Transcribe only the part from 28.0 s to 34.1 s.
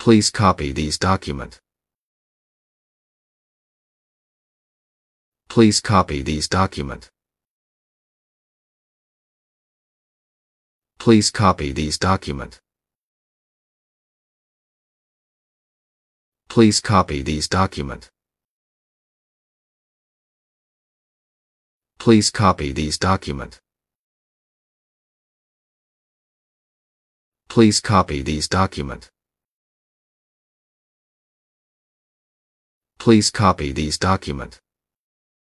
these document. Please copy these